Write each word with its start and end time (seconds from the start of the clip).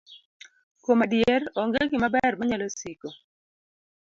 Kuom 0.85 0.99
adier, 1.05 1.41
onge 1.65 1.81
gimaber 1.91 2.33
manyalo 2.41 2.67
siko. 2.77 3.09